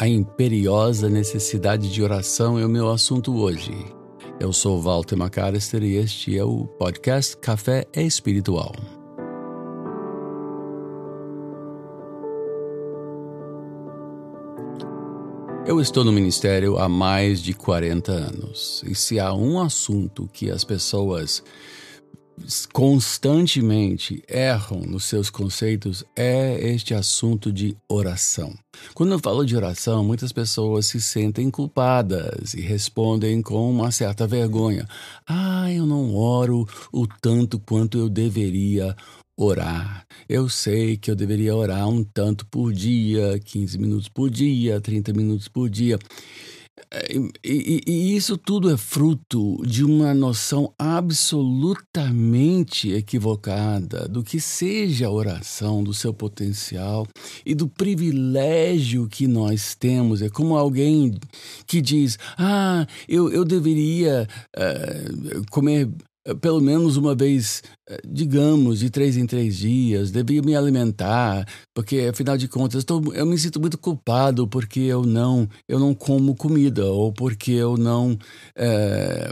A 0.00 0.08
imperiosa 0.08 1.10
necessidade 1.10 1.92
de 1.92 2.02
oração 2.02 2.58
é 2.58 2.64
o 2.64 2.70
meu 2.70 2.88
assunto 2.88 3.36
hoje. 3.36 3.74
Eu 4.40 4.50
sou 4.50 4.80
Walter 4.80 5.14
McAllister 5.14 5.82
e 5.82 5.96
este 5.96 6.38
é 6.38 6.42
o 6.42 6.64
podcast 6.64 7.36
Café 7.36 7.84
Espiritual. 7.94 8.72
Eu 15.66 15.78
estou 15.82 16.02
no 16.02 16.12
ministério 16.12 16.78
há 16.78 16.88
mais 16.88 17.42
de 17.42 17.52
40 17.52 18.10
anos 18.10 18.82
e 18.86 18.94
se 18.94 19.20
há 19.20 19.34
um 19.34 19.60
assunto 19.60 20.26
que 20.32 20.50
as 20.50 20.64
pessoas 20.64 21.44
constantemente 22.72 24.22
erram 24.28 24.80
nos 24.80 25.04
seus 25.04 25.30
conceitos 25.30 26.04
é 26.16 26.58
este 26.72 26.94
assunto 26.94 27.52
de 27.52 27.76
oração. 27.88 28.54
Quando 28.94 29.12
eu 29.12 29.18
falo 29.18 29.44
de 29.44 29.56
oração, 29.56 30.04
muitas 30.04 30.32
pessoas 30.32 30.86
se 30.86 31.00
sentem 31.00 31.50
culpadas 31.50 32.54
e 32.54 32.60
respondem 32.60 33.42
com 33.42 33.70
uma 33.70 33.90
certa 33.90 34.26
vergonha. 34.26 34.86
Ah, 35.26 35.72
eu 35.72 35.86
não 35.86 36.14
oro 36.14 36.66
o 36.92 37.06
tanto 37.06 37.58
quanto 37.58 37.98
eu 37.98 38.08
deveria 38.08 38.96
orar. 39.36 40.06
Eu 40.28 40.48
sei 40.48 40.96
que 40.96 41.10
eu 41.10 41.16
deveria 41.16 41.56
orar 41.56 41.88
um 41.88 42.04
tanto 42.04 42.46
por 42.46 42.72
dia, 42.72 43.38
15 43.38 43.78
minutos 43.78 44.08
por 44.08 44.28
dia, 44.28 44.80
30 44.80 45.12
minutos 45.12 45.48
por 45.48 45.68
dia. 45.70 45.98
E, 47.44 47.82
e, 47.86 48.16
isso 48.16 48.36
tudo 48.36 48.68
é 48.70 48.76
fruto 48.76 49.62
de 49.64 49.84
uma 49.84 50.12
noção 50.12 50.74
absolutamente 50.78 52.90
equivocada 52.90 54.08
do 54.08 54.24
que 54.24 54.40
seja 54.40 55.06
a 55.06 55.10
oração, 55.10 55.84
do 55.84 55.94
seu 55.94 56.12
potencial 56.12 57.06
e 57.46 57.54
do 57.54 57.68
privilégio 57.68 59.08
que 59.08 59.26
nós 59.26 59.74
temos. 59.74 60.20
É 60.20 60.28
como 60.28 60.56
alguém 60.56 61.14
que 61.66 61.80
diz: 61.80 62.18
Ah, 62.36 62.86
eu, 63.08 63.30
eu 63.30 63.44
deveria 63.44 64.28
uh, 64.56 65.50
comer 65.50 65.88
pelo 66.40 66.60
menos 66.60 66.96
uma 66.96 67.14
vez, 67.14 67.62
eh, 67.88 68.00
digamos, 68.06 68.80
de 68.80 68.90
três 68.90 69.16
em 69.16 69.26
três 69.26 69.56
dias, 69.56 70.10
devia 70.10 70.42
me 70.42 70.54
alimentar, 70.54 71.46
porque 71.74 72.08
afinal 72.10 72.36
de 72.36 72.46
contas 72.46 72.84
tô, 72.84 73.00
eu 73.14 73.24
me 73.24 73.38
sinto 73.38 73.58
muito 73.58 73.78
culpado 73.78 74.46
porque 74.46 74.80
eu 74.80 75.04
não 75.04 75.48
eu 75.66 75.78
não 75.78 75.94
como 75.94 76.34
comida 76.34 76.84
ou 76.86 77.12
porque 77.12 77.52
eu 77.52 77.76
não 77.76 78.18
é, 78.54 79.30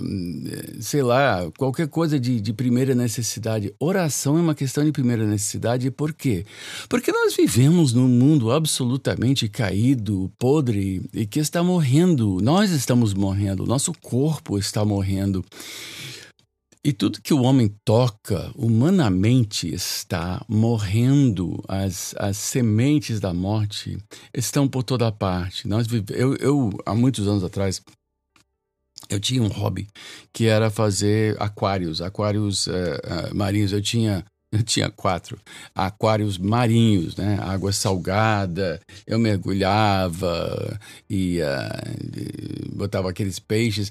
sei 0.81 1.03
lá 1.03 1.51
qualquer 1.59 1.89
coisa 1.89 2.19
de, 2.19 2.41
de 2.41 2.53
primeira 2.53 2.95
necessidade. 2.95 3.75
Oração 3.79 4.39
é 4.39 4.41
uma 4.41 4.55
questão 4.55 4.85
de 4.85 4.93
primeira 4.93 5.27
necessidade. 5.27 5.91
Por 5.91 6.15
quê? 6.15 6.47
Porque 6.89 7.13
nós 7.13 7.37
vivemos 7.37 7.93
num 7.93 8.09
mundo 8.09 8.51
absolutamente 8.51 9.49
caído, 9.49 10.31
podre 10.39 11.03
e 11.13 11.27
que 11.27 11.39
está 11.39 11.63
morrendo. 11.63 12.39
Nós 12.43 12.71
estamos 12.71 13.13
morrendo. 13.13 13.67
Nosso 13.67 13.93
corpo 14.01 14.59
está 14.59 14.85
morrendo. 14.85 15.45
E 16.85 16.93
tudo 16.93 17.21
que 17.21 17.35
o 17.35 17.43
homem 17.43 17.69
toca, 17.85 18.53
humanamente, 18.55 19.73
está 19.73 20.45
morrendo. 20.49 21.63
As, 21.67 22.15
as 22.19 22.37
sementes 22.37 23.21
da 23.21 23.35
morte 23.35 23.99
estão 24.33 24.69
por 24.69 24.83
toda 24.83 25.11
parte. 25.11 25.67
Nós 25.67 25.87
eu, 26.11 26.37
eu, 26.37 26.71
há 26.87 26.95
muitos 26.95 27.27
anos 27.27 27.43
atrás, 27.43 27.83
eu 29.09 29.19
tinha 29.19 29.43
um 29.43 29.49
hobby 29.49 29.89
que 30.33 30.47
era 30.47 30.71
fazer 30.71 31.37
aquários, 31.41 32.01
aquários 32.01 32.67
uh, 32.67 32.71
uh, 32.71 33.35
marinhos. 33.35 33.73
Eu 33.73 33.83
tinha 33.83 34.25
eu 34.51 34.63
tinha 34.65 34.91
quatro 34.91 35.39
aquários 35.75 36.39
marinhos, 36.39 37.17
né? 37.17 37.39
Água 37.41 37.73
salgada. 37.73 38.81
Eu 39.07 39.19
mergulhava 39.19 40.79
e 41.09 41.41
uh, 41.41 42.75
botava 42.75 43.11
aqueles 43.11 43.39
peixes. 43.39 43.91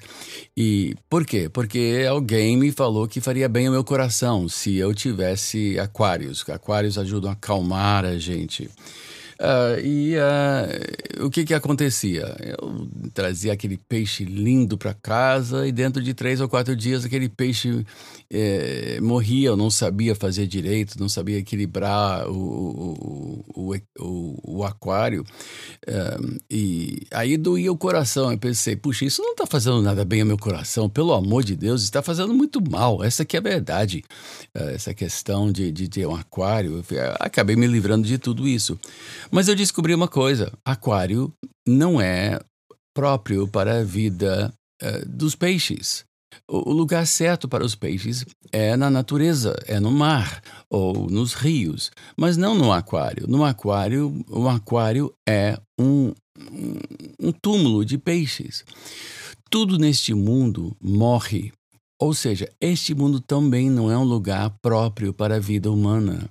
E 0.55 0.95
por 1.09 1.25
quê? 1.25 1.49
Porque 1.49 2.05
alguém 2.09 2.57
me 2.57 2.71
falou 2.71 3.07
que 3.07 3.21
faria 3.21 3.47
bem 3.47 3.67
ao 3.67 3.73
meu 3.73 3.83
coração 3.83 4.49
se 4.49 4.75
eu 4.75 4.93
tivesse 4.93 5.79
aquários. 5.79 6.43
Aquários 6.49 6.97
ajudam 6.97 7.29
a 7.29 7.33
acalmar 7.33 8.05
a 8.05 8.17
gente. 8.17 8.69
Uh, 9.39 9.79
e 9.83 10.15
uh, 10.17 11.25
o 11.25 11.29
que 11.29 11.45
que 11.45 11.53
acontecia? 11.53 12.35
Eu 12.39 12.87
trazia 13.13 13.53
aquele 13.53 13.77
peixe 13.77 14.23
lindo 14.23 14.77
para 14.77 14.95
casa 14.95 15.67
e 15.67 15.71
dentro 15.71 16.01
de 16.01 16.13
três 16.13 16.41
ou 16.41 16.49
quatro 16.49 16.75
dias 16.75 17.05
aquele 17.05 17.29
peixe 17.29 17.85
eh, 18.29 18.99
morria, 19.01 19.49
eu 19.49 19.55
não 19.55 19.69
sabia 19.69 20.13
fazer 20.13 20.47
direito, 20.47 20.99
não 20.99 21.07
sabia 21.07 21.37
equilibrar 21.37 22.27
o, 22.29 23.45
o, 23.55 23.75
o, 23.99 24.57
o 24.57 24.63
aquário. 24.65 25.23
Uh, 25.87 26.37
e 26.49 27.07
aí 27.11 27.37
doía 27.37 27.71
o 27.71 27.77
coração. 27.77 28.31
Eu 28.31 28.37
pensei, 28.37 28.75
puxa, 28.75 29.05
isso 29.05 29.21
não 29.21 29.31
está 29.31 29.45
fazendo 29.45 29.81
nada 29.81 30.03
bem 30.03 30.21
ao 30.21 30.27
meu 30.27 30.37
coração, 30.37 30.89
pelo 30.89 31.13
amor 31.13 31.43
de 31.43 31.55
Deus, 31.55 31.83
está 31.83 32.01
fazendo 32.01 32.33
muito 32.33 32.61
mal. 32.69 33.03
Essa 33.03 33.23
aqui 33.23 33.37
é 33.37 33.39
a 33.39 33.43
verdade. 33.43 34.03
essa 34.53 34.93
questão 34.93 35.51
de, 35.51 35.71
de 35.71 35.87
ter 35.87 36.05
um 36.05 36.15
aquário, 36.15 36.83
acabei 37.19 37.55
me 37.55 37.67
livrando 37.67 38.05
de 38.07 38.17
tudo 38.17 38.47
isso. 38.47 38.77
Mas 39.31 39.47
eu 39.47 39.55
descobri 39.55 39.93
uma 39.93 40.07
coisa: 40.07 40.51
aquário 40.65 41.33
não 41.67 41.99
é 41.99 42.39
próprio 42.95 43.47
para 43.47 43.79
a 43.79 43.83
vida 43.83 44.53
uh, 44.81 45.09
dos 45.09 45.35
peixes. 45.35 46.05
O, 46.49 46.71
lugar 46.71 47.05
certo 47.05 47.47
para 47.47 47.65
os 47.65 47.75
peixes 47.75 48.25
é 48.51 48.75
na 48.77 48.89
natureza, 48.89 49.55
é 49.65 49.79
no 49.79 49.91
mar 49.91 50.41
ou 50.69 51.09
nos 51.09 51.33
rios, 51.33 51.91
mas 52.17 52.37
não 52.37 52.55
no 52.55 52.71
aquário. 52.71 53.27
No 53.27 53.43
aquário, 53.43 54.23
o 54.29 54.47
aquário 54.47 55.13
é 55.27 55.59
um, 55.79 56.13
um 57.19 57.31
túmulo 57.31 57.83
de 57.83 57.97
peixes. 57.97 58.63
Tudo 59.49 59.77
neste 59.77 60.13
mundo 60.13 60.75
morre 60.81 61.51
ou 61.99 62.13
seja, 62.13 62.47
este 62.61 62.93
mundo 62.93 63.19
também 63.19 63.71
não 63.71 63.91
é 63.91 63.97
um 63.97 64.03
lugar 64.03 64.51
próprio 64.61 65.11
para 65.11 65.37
a 65.37 65.39
vida 65.39 65.71
humana. 65.71 66.29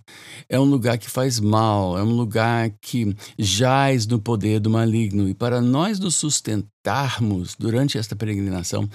É 0.48 0.60
um 0.60 0.64
lugar 0.64 0.96
que 0.96 1.10
faz 1.10 1.40
mal, 1.40 1.98
é 1.98 2.02
um 2.02 2.12
lugar 2.12 2.70
que 2.80 3.16
jaz 3.36 4.06
no 4.06 4.20
poder 4.20 4.60
do 4.60 4.70
maligno. 4.70 5.28
E 5.28 5.34
para 5.34 5.60
nós 5.60 5.98
nos 5.98 6.14
sustentarmos 6.14 7.56
durante 7.58 7.98
esta 7.98 8.14
peregrinação, 8.14 8.88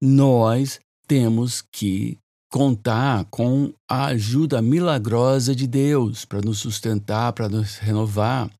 nós 0.00 0.80
temos 1.06 1.62
que 1.70 2.18
contar 2.50 3.24
com 3.26 3.72
a 3.88 4.06
ajuda 4.06 4.60
milagrosa 4.60 5.54
de 5.54 5.66
Deus 5.66 6.24
para 6.24 6.40
nos 6.40 6.58
sustentar, 6.58 7.32
para 7.34 7.48
nos 7.48 7.76
renovar. 7.76 8.50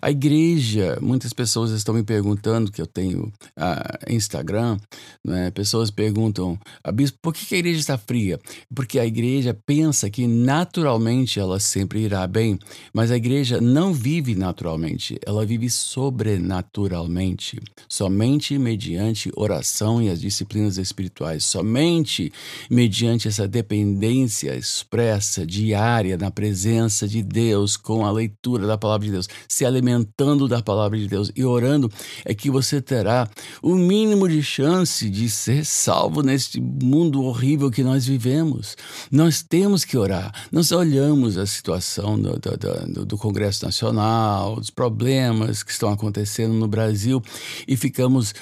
A 0.00 0.10
igreja, 0.10 0.98
muitas 1.00 1.32
pessoas 1.32 1.70
estão 1.70 1.94
me 1.94 2.02
perguntando, 2.02 2.70
que 2.70 2.80
eu 2.80 2.86
tenho 2.86 3.32
uh, 3.56 4.12
Instagram, 4.12 4.76
né? 5.24 5.50
pessoas 5.50 5.90
perguntam, 5.90 6.58
ah, 6.84 6.92
bispo, 6.92 7.18
por 7.20 7.34
que 7.34 7.54
a 7.54 7.58
igreja 7.58 7.80
está 7.80 7.98
fria? 7.98 8.38
Porque 8.74 8.98
a 8.98 9.06
igreja 9.06 9.56
pensa 9.66 10.10
que 10.10 10.26
naturalmente 10.26 11.40
ela 11.40 11.58
sempre 11.58 12.00
irá 12.00 12.26
bem, 12.26 12.58
mas 12.92 13.10
a 13.10 13.16
igreja 13.16 13.60
não 13.60 13.92
vive 13.92 14.34
naturalmente, 14.34 15.18
ela 15.24 15.46
vive 15.46 15.70
sobrenaturalmente, 15.70 17.60
somente 17.88 18.58
mediante 18.58 19.30
oração 19.34 20.02
e 20.02 20.10
as 20.10 20.20
disciplinas 20.20 20.76
espirituais, 20.76 21.44
somente 21.44 22.32
mediante 22.70 23.28
essa 23.28 23.48
dependência 23.48 24.54
expressa, 24.54 25.46
diária, 25.46 26.16
na 26.16 26.30
presença 26.30 27.08
de 27.08 27.22
Deus, 27.22 27.76
com 27.76 28.04
a 28.04 28.12
leitura 28.12 28.66
da 28.66 28.76
palavra 28.76 29.06
de 29.06 29.12
Deus 29.12 29.28
se 29.48 29.64
alimentando 29.64 30.48
da 30.48 30.62
palavra 30.62 30.98
de 30.98 31.06
Deus 31.06 31.30
e 31.34 31.44
orando, 31.44 31.90
é 32.24 32.34
que 32.34 32.50
você 32.50 32.80
terá 32.80 33.28
o 33.62 33.74
mínimo 33.74 34.28
de 34.28 34.42
chance 34.42 35.08
de 35.08 35.28
ser 35.28 35.64
salvo 35.64 36.22
neste 36.22 36.60
mundo 36.60 37.22
horrível 37.22 37.70
que 37.70 37.82
nós 37.82 38.06
vivemos. 38.06 38.76
Nós 39.10 39.42
temos 39.42 39.84
que 39.84 39.96
orar. 39.96 40.32
Nós 40.50 40.72
olhamos 40.72 41.38
a 41.38 41.46
situação 41.46 42.18
do, 42.18 42.38
do, 42.38 43.04
do, 43.04 43.16
Congresso 43.16 43.64
Nacional, 43.64 44.58
os 44.58 44.70
problemas 44.70 45.62
que 45.62 45.70
estão 45.70 45.90
acontecendo 45.90 46.54
no 46.54 46.68
Brasil 46.68 47.22
e 47.66 47.76
ficamos, 47.76 48.34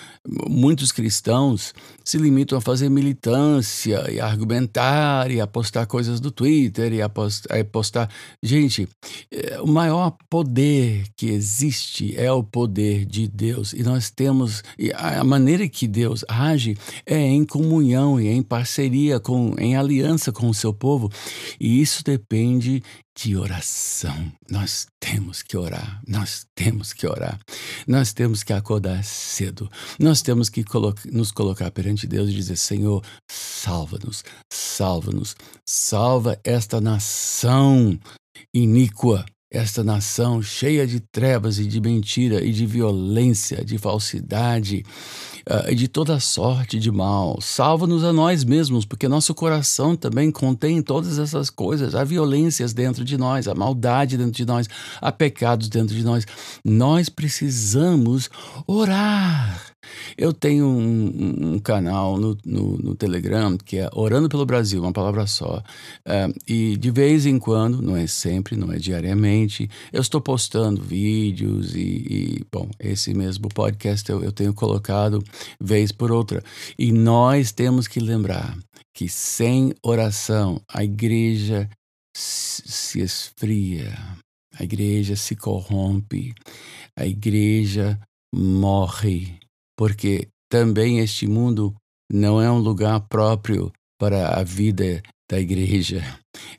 muitos 0.49 0.93
cristãos 0.93 1.73
se 2.05 2.19
limitam 2.19 2.59
a 2.59 2.61
fazer 2.61 2.89
militância 2.89 4.11
e 4.11 4.21
argumentar 4.21 5.31
e 5.31 5.41
a 5.41 5.47
postar 5.47 5.87
coisas 5.87 6.21
do 6.21 6.31
Twitter 6.31 6.93
e 6.93 7.03
a 7.03 7.09
postar. 7.09 8.11
Gente, 8.43 8.89
é, 9.31 9.61
o 9.61 9.67
maior 9.67 10.17
poder 10.29 10.94
que 11.17 11.27
existe 11.27 12.17
é 12.17 12.31
o 12.31 12.43
poder 12.43 13.05
de 13.05 13.29
Deus. 13.29 13.73
E 13.73 13.83
nós 13.83 14.11
temos 14.11 14.63
a 14.95 15.25
maneira 15.25 15.69
que 15.69 15.87
Deus 15.87 16.25
age 16.29 16.77
é 17.07 17.19
em 17.19 17.45
comunhão 17.45 18.21
e 18.21 18.29
em 18.29 18.43
parceria 18.43 19.19
com 19.21 19.55
em 19.59 19.77
aliança 19.77 20.33
com 20.33 20.49
o 20.49 20.55
seu 20.55 20.73
povo. 20.73 21.11
E 21.61 21.81
isso 21.81 22.03
depende 22.05 22.83
de 23.17 23.37
oração. 23.37 24.33
Nós 24.51 24.87
temos 24.99 25.43
que 25.43 25.57
orar, 25.57 26.03
nós 26.07 26.47
temos 26.55 26.93
que 26.93 27.07
orar, 27.07 27.39
nós 27.87 28.13
temos 28.13 28.43
que 28.43 28.53
acordar 28.53 29.05
cedo, 29.05 29.71
nós 29.99 30.21
temos 30.21 30.49
que 30.49 30.65
nos 31.13 31.31
colocar 31.31 31.71
perante 31.71 32.07
Deus 32.07 32.29
e 32.29 32.35
dizer: 32.35 32.57
Senhor, 32.57 33.05
salva-nos, 33.31 34.25
salva-nos, 34.53 35.37
salva 35.65 36.39
esta 36.45 36.81
nação 36.81 37.99
iníqua 38.53 39.25
esta 39.55 39.85
nação 39.85 40.43
cheia 40.43 40.85
de 40.85 40.99
trevas 40.99 41.61
e 41.61 41.65
de 41.65 41.81
mentira 41.81 42.45
e 42.45 42.51
de 42.51 42.67
violência, 42.67 43.65
de 43.65 43.79
falsidade 43.79 44.85
e 45.69 45.75
de 45.75 45.89
toda 45.89 46.19
sorte 46.21 46.79
de 46.79 46.91
mal. 46.91 47.39
Salva-nos 47.41 48.05
a 48.05 48.13
nós 48.13 48.45
mesmos, 48.45 48.85
porque 48.85 49.09
nosso 49.09 49.35
coração 49.35 49.95
também 49.95 50.31
contém 50.31 50.83
todas 50.83 51.19
essas 51.19 51.51
coisas. 51.51 51.95
Há 51.95 52.05
violências 52.05 52.73
dentro 52.73 53.05
de 53.05 53.17
nós, 53.17 53.47
há 53.47 53.55
maldade 53.55 54.17
dentro 54.17 54.33
de 54.33 54.45
nós, 54.45 54.69
há 55.01 55.13
pecados 55.13 55.69
dentro 55.69 55.95
de 55.95 56.05
nós. 56.05 56.27
Nós 56.65 57.09
precisamos 57.09 58.31
orar. 58.67 59.75
Eu 60.17 60.33
tenho 60.33 60.67
um, 60.67 61.55
um 61.55 61.59
canal 61.59 62.17
no, 62.17 62.37
no, 62.45 62.79
no, 62.79 62.95
Telegram 62.95 63.57
que 63.57 63.79
é 63.79 63.89
Orando 63.93 64.29
pelo 64.29 64.47
Brasil, 64.47 64.81
uma 64.81 64.93
palavra 64.93 65.27
só. 65.27 65.63
Uh, 66.07 66.35
e 66.47 66.77
de 66.77 66.91
vez 66.91 67.27
em 67.27 67.39
quando, 67.39 67.83
não 67.83 67.97
é 67.97 68.07
sempre, 68.07 68.57
não 68.57 68.73
é 68.73 68.77
diariamente, 68.77 69.69
eu 69.93 70.01
estou 70.01 70.21
postando 70.21 70.83
vídeos 70.83 71.75
e, 71.75 71.81
e 71.81 72.47
bom, 72.51 72.69
esse 72.79 73.13
mesmo 73.15 73.49
podcast 73.49 74.11
eu, 74.11 74.23
eu 74.23 74.33
tenho 74.33 74.55
colocado 74.55 75.23
vez 75.61 75.93
por 75.93 76.13
outra. 76.13 76.43
E 76.79 76.93
nós 76.93 77.53
temos 77.53 77.87
que 77.89 78.01
lembrar 78.01 78.57
que 78.95 79.09
sem 79.09 79.75
oração 79.83 80.61
a 80.69 80.85
igreja 80.85 81.69
se 82.17 83.01
esfria, 83.01 83.97
a 84.59 84.63
igreja 84.63 85.17
se 85.17 85.35
corrompe, 85.35 86.33
a 86.97 87.07
igreja 87.07 87.99
morre 88.35 89.39
porque 89.77 90.29
também 90.51 90.99
este 90.99 91.27
mundo 91.27 91.75
não 92.11 92.41
é 92.41 92.51
um 92.51 92.59
lugar 92.59 93.01
próprio 93.09 93.73
para 93.99 94.39
a 94.39 94.43
vida 94.43 95.03
da 95.31 95.41
igreja. 95.41 96.03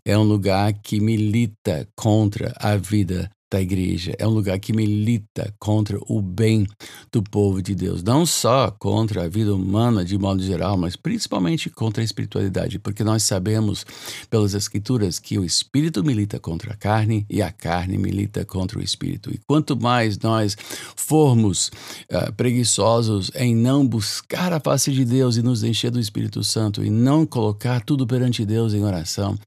É 0.05 0.17
um 0.17 0.23
lugar 0.23 0.73
que 0.73 0.99
milita 0.99 1.87
contra 1.95 2.53
a 2.57 2.75
vida 2.75 3.29
da 3.51 3.61
igreja, 3.61 4.13
é 4.17 4.27
um 4.27 4.31
lugar 4.31 4.57
que 4.59 4.73
milita 4.73 5.53
contra 5.59 5.99
o 6.07 6.21
bem 6.21 6.65
do 7.11 7.21
povo 7.21 7.61
de 7.61 7.75
Deus, 7.75 8.01
não 8.01 8.25
só 8.25 8.71
contra 8.71 9.23
a 9.23 9.27
vida 9.27 9.53
humana 9.53 10.03
de 10.03 10.17
modo 10.17 10.41
geral, 10.41 10.75
mas 10.77 10.95
principalmente 10.95 11.69
contra 11.69 12.01
a 12.01 12.05
espiritualidade, 12.05 12.79
porque 12.79 13.03
nós 13.03 13.23
sabemos 13.23 13.85
pelas 14.29 14.55
escrituras 14.55 15.19
que 15.19 15.37
o 15.37 15.45
espírito 15.45 16.03
milita 16.03 16.39
contra 16.39 16.73
a 16.73 16.75
carne 16.75 17.25
e 17.29 17.41
a 17.41 17.51
carne 17.51 17.97
milita 17.97 18.43
contra 18.43 18.79
o 18.79 18.81
espírito. 18.81 19.31
E 19.31 19.39
quanto 19.47 19.79
mais 19.79 20.17
nós 20.17 20.57
formos 20.95 21.67
uh, 22.11 22.33
preguiçosos 22.33 23.29
em 23.35 23.55
não 23.55 23.87
buscar 23.87 24.53
a 24.53 24.59
face 24.59 24.91
de 24.91 25.05
Deus 25.05 25.37
e 25.37 25.43
nos 25.43 25.63
encher 25.63 25.91
do 25.91 25.99
Espírito 25.99 26.43
Santo 26.43 26.83
e 26.83 26.89
não 26.89 27.25
colocar 27.25 27.83
tudo 27.83 28.07
perante 28.07 28.45
Deus 28.45 28.73
em 28.73 28.83
oração, 28.83 29.37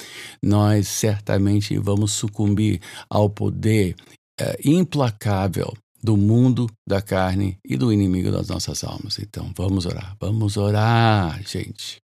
nós 0.43 0.87
certamente 0.87 1.77
vamos 1.79 2.13
sucumbir 2.13 2.81
ao 3.11 3.29
poder 3.29 3.89
é, 4.39 4.59
implacável 4.65 5.75
do 6.03 6.17
mundo, 6.17 6.67
da 6.87 7.03
carne 7.03 7.59
e 7.65 7.77
do 7.77 7.93
inimigo 7.93 8.31
das 8.31 8.47
nossas 8.49 8.85
almas. 8.85 9.19
Então, 9.19 9.53
vamos 9.57 9.85
orar. 9.85 10.17
Vamos 10.21 10.57
orar, 10.57 11.43
gente. 11.43 12.01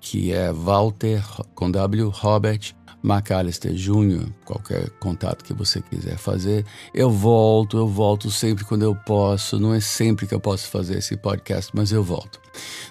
que 0.00 0.32
é 0.32 0.52
Walter 0.52 1.22
com 1.54 1.70
W 1.70 2.08
Robert 2.10 2.74
McAllister 3.02 3.72
Jr., 3.72 4.28
qualquer 4.44 4.90
contato 4.98 5.44
que 5.44 5.54
você 5.54 5.80
quiser 5.80 6.16
fazer. 6.16 6.64
Eu 6.92 7.10
volto, 7.10 7.76
eu 7.76 7.86
volto 7.86 8.30
sempre 8.30 8.64
quando 8.64 8.82
eu 8.82 8.94
posso. 8.94 9.58
Não 9.58 9.72
é 9.72 9.80
sempre 9.80 10.26
que 10.26 10.34
eu 10.34 10.40
posso 10.40 10.68
fazer 10.68 10.98
esse 10.98 11.16
podcast, 11.16 11.70
mas 11.74 11.92
eu 11.92 12.02
volto. 12.02 12.40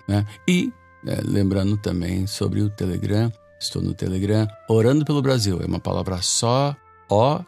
Né? 0.07 0.25
E 0.47 0.71
é, 1.05 1.21
lembrando 1.23 1.77
também 1.77 2.25
sobre 2.25 2.61
o 2.61 2.69
Telegram, 2.69 3.31
estou 3.59 3.81
no 3.81 3.93
Telegram, 3.93 4.47
Orando 4.69 5.05
pelo 5.05 5.21
Brasil. 5.21 5.59
É 5.61 5.65
uma 5.65 5.79
palavra 5.79 6.21
só, 6.21 6.75
O 7.09 7.39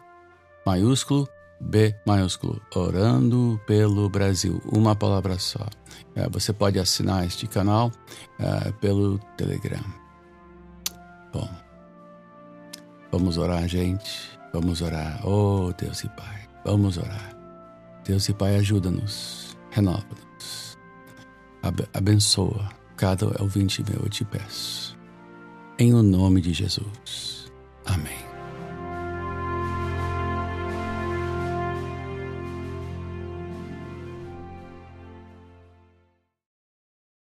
maiúsculo, 0.66 1.28
B 1.60 1.94
maiúsculo, 2.06 2.60
Orando 2.74 3.60
pelo 3.66 4.08
Brasil, 4.08 4.60
uma 4.64 4.94
palavra 4.94 5.38
só. 5.38 5.66
É, 6.14 6.28
você 6.28 6.52
pode 6.52 6.78
assinar 6.78 7.26
este 7.26 7.46
canal 7.46 7.90
é, 8.38 8.72
pelo 8.72 9.18
Telegram. 9.36 9.84
Bom. 11.32 11.69
Vamos 13.12 13.38
orar, 13.38 13.66
gente. 13.68 14.38
Vamos 14.52 14.82
orar. 14.82 15.26
Oh, 15.26 15.72
Deus 15.76 16.04
e 16.04 16.08
Pai. 16.10 16.48
Vamos 16.64 16.98
orar. 16.98 17.36
Deus 18.04 18.28
e 18.28 18.34
Pai, 18.34 18.56
ajuda-nos. 18.56 19.56
Renova-nos. 19.70 20.78
Abençoa 21.92 22.80
cada 23.00 23.26
ouvinte 23.42 23.82
meu, 23.88 24.02
eu 24.02 24.08
te 24.10 24.24
peço. 24.26 24.94
Em 25.78 25.94
o 25.94 26.02
nome 26.02 26.42
de 26.42 26.52
Jesus. 26.52 27.50
Amém. 27.86 28.19